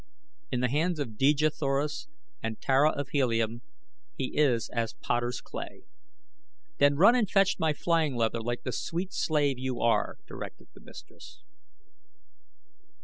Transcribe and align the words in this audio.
In 0.49 0.61
the 0.61 0.69
hands 0.69 0.97
of 0.97 1.15
Dejah 1.15 1.51
Thoris 1.51 2.07
and 2.41 2.59
Tara 2.59 2.89
of 2.91 3.09
Helium 3.09 3.61
he 4.15 4.35
is 4.35 4.67
as 4.73 4.95
potters' 4.95 5.41
clay." 5.41 5.83
"Then 6.79 6.95
run 6.95 7.13
and 7.13 7.29
fetch 7.29 7.59
my 7.59 7.73
flying 7.73 8.15
leather 8.15 8.41
like 8.41 8.63
the 8.63 8.71
sweet 8.71 9.13
slave 9.13 9.59
you 9.59 9.79
are," 9.79 10.17
directed 10.25 10.69
the 10.73 10.81
mistress. 10.81 11.43